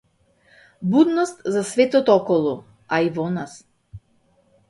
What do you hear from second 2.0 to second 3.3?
околу, а и во